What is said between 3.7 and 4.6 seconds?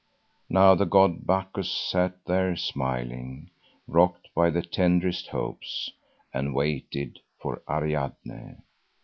rocked by